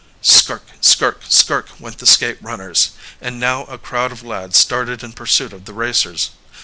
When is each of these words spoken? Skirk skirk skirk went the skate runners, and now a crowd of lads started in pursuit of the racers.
Skirk 0.23 0.63
skirk 0.81 1.21
skirk 1.29 1.79
went 1.79 1.99
the 1.99 2.07
skate 2.07 2.41
runners, 2.41 2.89
and 3.21 3.39
now 3.39 3.65
a 3.65 3.77
crowd 3.77 4.11
of 4.11 4.23
lads 4.23 4.57
started 4.57 5.03
in 5.03 5.13
pursuit 5.13 5.53
of 5.53 5.65
the 5.65 5.73
racers. 5.75 6.31